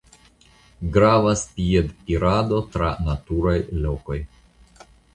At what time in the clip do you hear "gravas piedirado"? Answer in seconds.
0.95-2.65